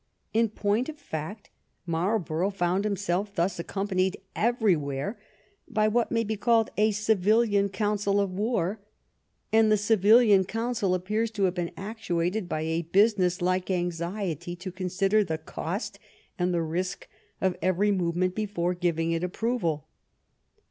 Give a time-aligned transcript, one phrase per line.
[0.33, 1.51] In point of fact,
[1.85, 5.19] Marlborough found himself thus ac companied everywhere
[5.67, 8.79] by what may be called a civilian council of war,
[9.53, 14.71] and the civilian council appears to have been actuated by a business like anxiety to
[14.71, 15.99] consider the cost
[16.39, 17.07] and the risk
[17.39, 19.87] of every movement before giving it approval.